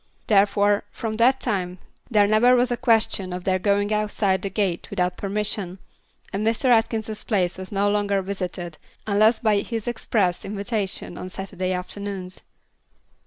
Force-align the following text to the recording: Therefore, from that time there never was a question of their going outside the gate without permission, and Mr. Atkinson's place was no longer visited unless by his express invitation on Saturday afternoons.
Therefore, 0.25 0.81
from 0.89 1.17
that 1.17 1.39
time 1.39 1.77
there 2.09 2.25
never 2.25 2.55
was 2.55 2.71
a 2.71 2.75
question 2.75 3.31
of 3.31 3.43
their 3.43 3.59
going 3.59 3.93
outside 3.93 4.41
the 4.41 4.49
gate 4.49 4.89
without 4.89 5.15
permission, 5.15 5.77
and 6.33 6.43
Mr. 6.43 6.69
Atkinson's 6.71 7.23
place 7.23 7.55
was 7.55 7.71
no 7.71 7.87
longer 7.87 8.23
visited 8.23 8.79
unless 9.05 9.37
by 9.37 9.57
his 9.59 9.87
express 9.87 10.43
invitation 10.43 11.19
on 11.19 11.29
Saturday 11.29 11.71
afternoons. 11.71 12.41